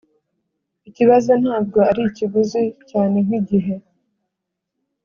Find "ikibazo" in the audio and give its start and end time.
0.89-1.31